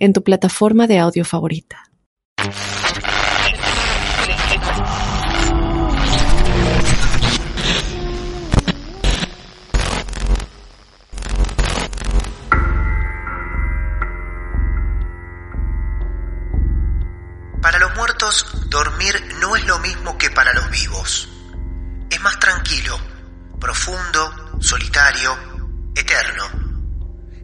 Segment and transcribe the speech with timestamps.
[0.00, 1.84] en tu plataforma de audio favorita.
[17.62, 21.28] Para los muertos, dormir no es lo mismo que para los vivos.
[22.10, 22.98] Es más tranquilo,
[23.60, 25.36] profundo, solitario,
[25.94, 26.44] eterno.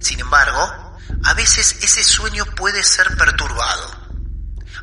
[0.00, 0.85] Sin embargo,
[1.24, 4.06] a veces ese sueño puede ser perturbado.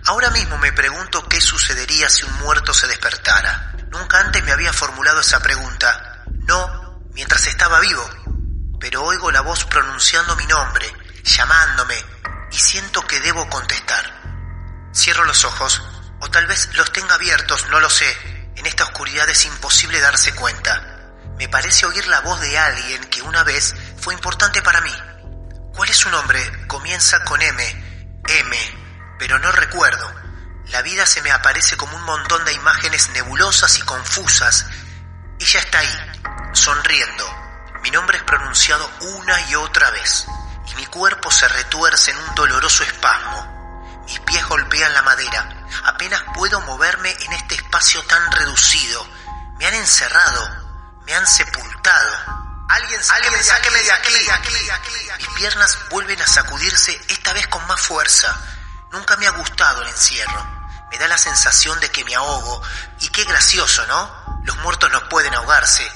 [0.06, 3.76] Ahora mismo me pregunto qué sucedería si un muerto se despertara.
[3.90, 6.26] Nunca antes me había formulado esa pregunta.
[6.48, 8.10] No mientras estaba vivo.
[8.80, 10.92] Pero oigo la voz pronunciando mi nombre,
[11.24, 11.96] llamándome,
[12.52, 14.22] y siento que debo contestar.
[14.94, 15.82] Cierro los ojos,
[16.20, 18.52] o tal vez los tenga abiertos, no lo sé.
[18.56, 21.14] En esta oscuridad es imposible darse cuenta.
[21.38, 24.94] Me parece oír la voz de alguien que una vez fue importante para mí.
[25.76, 26.68] ¿Cuál es su nombre?
[26.68, 28.22] Comienza con M.
[28.28, 28.58] M.
[29.18, 30.14] Pero no recuerdo.
[30.68, 34.68] La vida se me aparece como un montón de imágenes nebulosas y confusas.
[35.40, 36.12] Ella está ahí,
[36.54, 37.26] sonriendo.
[37.82, 40.28] Mi nombre es pronunciado una y otra vez,
[40.72, 44.04] y mi cuerpo se retuerce en un doloroso espasmo.
[44.06, 45.66] Mis pies golpean la madera.
[45.86, 49.06] Apenas puedo moverme en este espacio tan reducido.
[49.58, 52.43] Me han encerrado, me han sepultado.
[52.74, 54.14] Alguien, sáqueme, de aquí.
[55.20, 58.36] Mis piernas vuelven a sacudirse, esta vez con más fuerza.
[58.92, 60.44] Nunca me ha gustado el encierro.
[60.90, 62.64] Me da la sensación de que me ahogo.
[63.00, 64.42] Y qué gracioso, ¿no?
[64.44, 65.88] Los muertos no pueden ahogarse.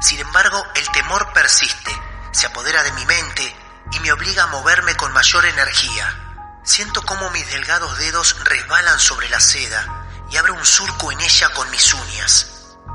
[0.00, 1.92] Sin embargo, el temor persiste.
[2.32, 3.56] Se apodera de mi mente
[3.92, 6.60] y me obliga a moverme con mayor energía.
[6.64, 11.50] Siento cómo mis delgados dedos resbalan sobre la seda y abro un surco en ella
[11.50, 12.48] con mis uñas.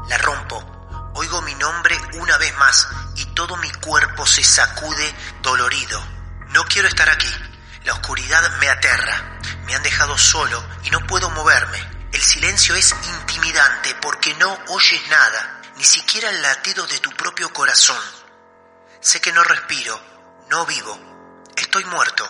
[0.09, 0.75] La rompo
[1.15, 2.87] Oigo mi nombre una vez más
[3.19, 6.01] y todo mi cuerpo se sacude dolorido.
[6.49, 7.33] No quiero estar aquí.
[7.83, 9.39] La oscuridad me aterra.
[9.65, 11.77] Me han dejado solo y no puedo moverme.
[12.13, 17.53] El silencio es intimidante porque no oyes nada, ni siquiera el latido de tu propio
[17.53, 18.01] corazón.
[19.01, 20.01] Sé que no respiro,
[20.49, 20.97] no vivo,
[21.55, 22.27] estoy muerto.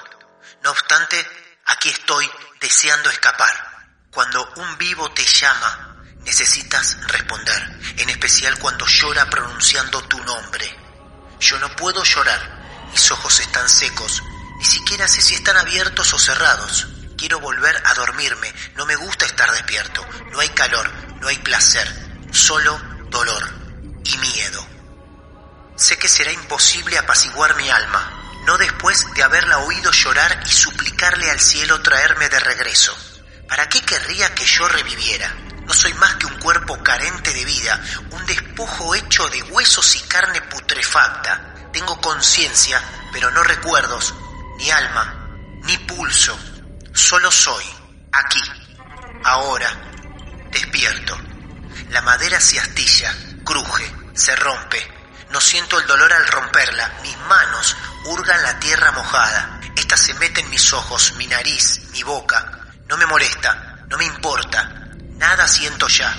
[0.64, 1.26] No obstante,
[1.66, 2.30] aquí estoy
[2.60, 3.88] deseando escapar.
[4.12, 5.89] Cuando un vivo te llama,
[6.26, 10.66] necesitas responder, en especial cuando llora pronunciando tu nombre.
[11.40, 14.24] Yo no puedo llorar, mis ojos están secos,
[14.58, 16.88] ni siquiera sé si están abiertos o cerrados.
[17.18, 20.90] Quiero volver a dormirme, no me gusta estar despierto, no hay calor,
[21.22, 21.88] no hay placer,
[22.32, 23.50] solo dolor
[24.06, 24.66] y miedo.
[25.76, 31.30] Sé que será imposible apaciguar mi alma, no después de haberla oído llorar y suplicarle
[31.30, 32.96] al cielo traerme de regreso.
[33.48, 35.34] ¿Para qué querría que yo reviviera?
[35.70, 40.00] No soy más que un cuerpo carente de vida, un despojo hecho de huesos y
[40.00, 41.54] carne putrefacta.
[41.72, 42.82] Tengo conciencia,
[43.14, 44.16] pero no recuerdos,
[44.58, 45.30] ni alma,
[45.62, 46.36] ni pulso.
[46.92, 47.64] Solo soy,
[48.12, 48.42] aquí,
[49.24, 49.70] ahora,
[50.50, 51.16] despierto.
[51.92, 53.16] La madera se astilla,
[53.46, 54.92] cruje, se rompe.
[55.30, 56.98] No siento el dolor al romperla.
[57.04, 59.62] Mis manos hurgan la tierra mojada.
[59.76, 62.72] Esta se mete en mis ojos, mi nariz, mi boca.
[62.88, 64.79] No me molesta, no me importa.
[65.20, 66.16] Nada siento ya.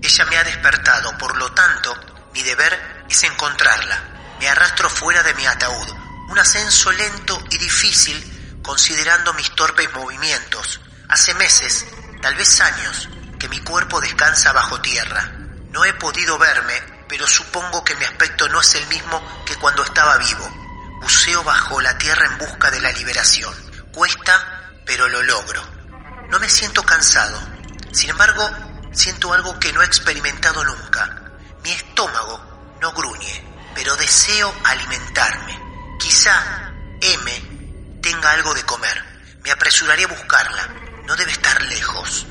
[0.00, 1.92] Ella me ha despertado, por lo tanto,
[2.32, 3.98] mi deber es encontrarla.
[4.38, 5.88] Me arrastro fuera de mi ataúd,
[6.28, 10.80] un ascenso lento y difícil considerando mis torpes movimientos.
[11.08, 11.84] Hace meses,
[12.22, 13.08] tal vez años,
[13.40, 15.32] que mi cuerpo descansa bajo tierra.
[15.70, 19.82] No he podido verme, pero supongo que mi aspecto no es el mismo que cuando
[19.82, 20.48] estaba vivo.
[21.00, 23.52] Buceo bajo la tierra en busca de la liberación.
[23.92, 25.60] Cuesta, pero lo logro.
[26.30, 27.53] No me siento cansado,
[27.94, 28.50] sin embargo,
[28.92, 31.32] siento algo que no he experimentado nunca.
[31.62, 33.44] Mi estómago no gruñe,
[33.74, 35.58] pero deseo alimentarme.
[36.00, 39.02] Quizá M tenga algo de comer.
[39.44, 40.68] Me apresuraré a buscarla.
[41.06, 42.26] No debe estar lejos.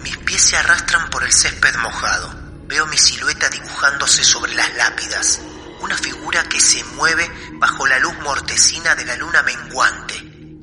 [0.00, 2.34] Mis pies se arrastran por el césped mojado.
[2.66, 5.40] Veo mi silueta dibujándose sobre las lápidas.
[5.80, 10.20] Una figura que se mueve bajo la luz mortecina de la luna menguante.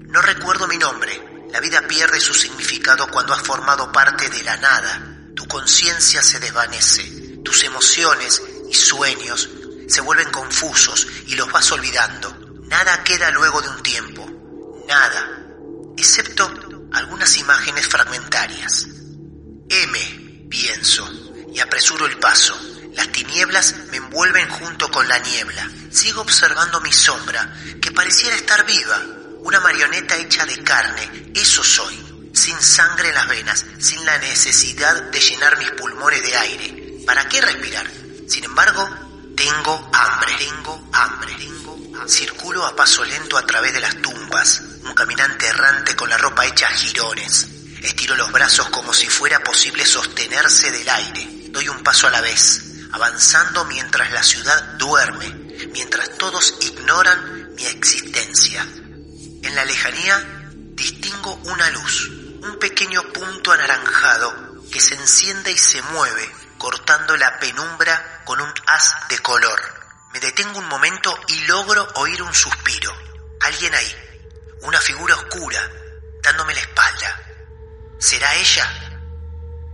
[0.08, 4.58] No recuerdo mi nombre, la vida pierde su significado cuando has formado parte de la
[4.58, 5.18] nada.
[5.36, 7.40] Tu conciencia se desvanece.
[7.44, 9.50] Tus emociones y sueños
[9.88, 12.34] se vuelven confusos y los vas olvidando.
[12.68, 14.30] Nada queda luego de un tiempo.
[14.88, 15.40] Nada.
[15.98, 16.50] Excepto
[18.30, 18.88] tinieblas.
[19.70, 21.10] M, pienso,
[21.54, 22.58] y apresuro el paso.
[22.94, 25.70] Las tinieblas me envuelven junto con la niebla.
[25.92, 29.02] Sigo observando mi sombra, que pareciera estar viva.
[29.44, 32.00] Una marioneta hecha de carne, eso soy.
[32.32, 37.04] Sin sangre en las venas, sin la necesidad de llenar mis pulmones de aire.
[37.06, 37.90] ¿Para qué respirar?
[38.28, 38.88] Sin embargo,
[39.36, 42.08] tengo hambre, tengo hambre, tengo.
[42.08, 46.46] Circulo a paso lento a través de las tumbas, un caminante errante con la ropa
[46.46, 47.48] hecha a jirones.
[47.82, 51.28] Estiro los brazos como si fuera posible sostenerse del aire.
[51.50, 52.62] Doy un paso a la vez,
[52.92, 55.28] avanzando mientras la ciudad duerme,
[55.74, 58.66] mientras todos ignoran mi existencia.
[59.44, 60.24] En la lejanía
[60.76, 67.40] distingo una luz, un pequeño punto anaranjado que se enciende y se mueve, cortando la
[67.40, 69.60] penumbra con un haz de color.
[70.14, 72.94] Me detengo un momento y logro oír un suspiro.
[73.42, 73.96] Alguien ahí,
[74.62, 75.60] una figura oscura,
[76.22, 77.22] dándome la espalda.
[78.00, 78.68] ¿Será ella?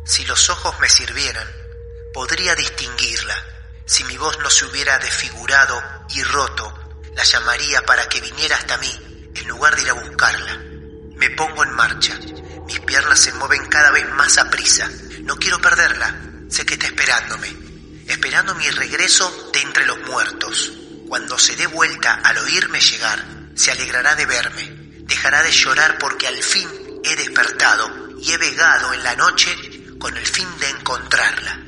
[0.05, 1.47] Si los ojos me sirvieran,
[2.13, 3.35] podría distinguirla.
[3.85, 8.77] Si mi voz no se hubiera desfigurado y roto, la llamaría para que viniera hasta
[8.77, 9.06] mí,
[9.39, 10.61] en lugar de ir a buscarla.
[11.15, 12.17] Me pongo en marcha.
[12.65, 14.89] Mis piernas se mueven cada vez más a prisa.
[15.21, 16.15] No quiero perderla.
[16.49, 17.47] Sé que está esperándome.
[18.07, 20.71] Esperando mi regreso de entre los muertos.
[21.07, 23.25] Cuando se dé vuelta al oírme llegar,
[23.55, 24.75] se alegrará de verme.
[25.01, 26.69] Dejará de llorar porque al fin
[27.03, 29.55] he despertado y he vegado en la noche
[29.97, 31.63] con el fin de encontrarla.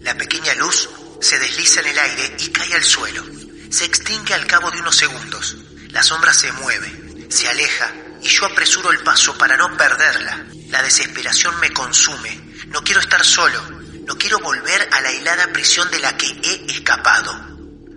[0.00, 0.88] La pequeña luz
[1.20, 3.24] se desliza en el aire y cae al suelo.
[3.70, 5.56] Se extingue al cabo de unos segundos.
[5.92, 7.92] La sombra se mueve, se aleja
[8.22, 10.46] y yo apresuro el paso para no perderla.
[10.68, 12.40] La desesperación me consume.
[12.66, 13.60] No quiero estar solo.
[14.06, 17.32] No quiero volver a la helada prisión de la que he escapado.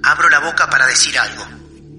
[0.02, 1.48] Abro la boca para decir algo.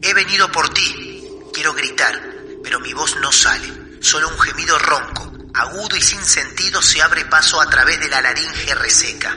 [0.02, 1.24] He venido por ti.
[1.52, 2.20] Quiero gritar,
[2.62, 4.00] pero mi voz no sale.
[4.00, 8.20] Solo un gemido ronco, agudo y sin sentido se abre paso a través de la
[8.20, 9.36] laringe reseca.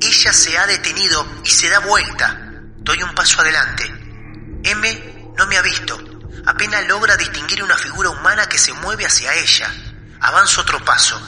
[0.00, 2.50] Ella se ha detenido y se da vuelta.
[2.78, 3.84] Doy un paso adelante.
[4.64, 5.98] M no me ha visto.
[6.46, 9.72] Apenas logra distinguir una figura humana que se mueve hacia ella.
[10.20, 11.20] Avanzo otro paso.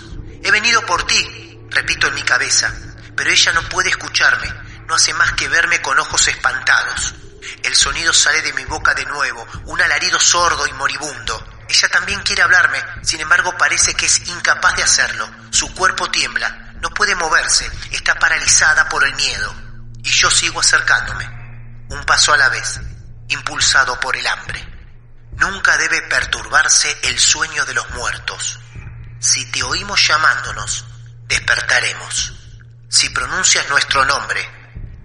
[0.43, 2.73] He venido por ti, repito en mi cabeza,
[3.17, 4.53] pero ella no puede escucharme.
[4.87, 7.15] No hace más que verme con ojos espantados.
[7.63, 11.65] El sonido sale de mi boca de nuevo, un alarido sordo y moribundo.
[11.69, 15.29] Ella también quiere hablarme, sin embargo parece que es incapaz de hacerlo.
[15.51, 19.55] Su cuerpo tiembla, no puede moverse, está paralizada por el miedo.
[20.03, 21.27] Y yo sigo acercándome,
[21.89, 22.81] un paso a la vez,
[23.35, 24.65] impulsado por el hambre.
[25.39, 28.61] Nunca debe perturbarse el sueño de los muertos.
[29.19, 30.85] Si te oímos llamándonos,
[31.27, 32.33] despertaremos.
[32.89, 34.41] Si pronuncias nuestro nombre,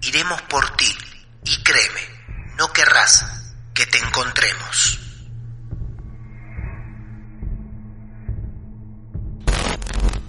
[0.02, 0.96] iremos por ti
[1.44, 4.98] y créeme, no querrás que te encontremos.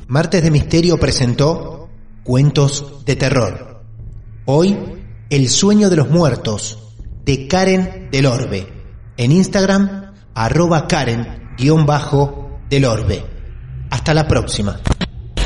[0.07, 1.89] Martes de Misterio presentó
[2.23, 3.83] Cuentos de Terror.
[4.45, 4.77] Hoy,
[5.29, 6.80] El sueño de los muertos,
[7.23, 8.67] de Karen del Orbe.
[9.17, 13.23] En Instagram, arroba Karen-del Orbe.
[13.89, 14.79] Hasta la próxima.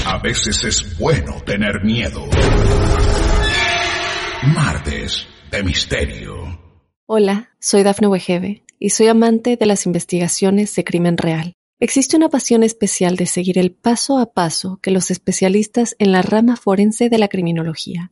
[0.06, 2.26] A veces es bueno tener miedo.
[4.54, 6.34] Martes de Misterio.
[7.08, 11.54] Hola, soy Dafne Wegebe y soy amante de las investigaciones de crimen real.
[11.80, 16.22] Existe una pasión especial de seguir el paso a paso que los especialistas en la
[16.22, 18.12] rama forense de la criminología